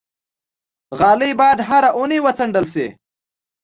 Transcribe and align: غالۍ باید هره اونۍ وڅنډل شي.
غالۍ 0.99 1.31
باید 1.39 1.59
هره 1.69 1.89
اونۍ 1.97 2.19
وڅنډل 2.21 2.65
شي. 2.73 2.85